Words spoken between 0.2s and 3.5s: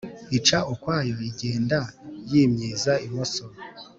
ica ukwayo igenda yimyiza imoso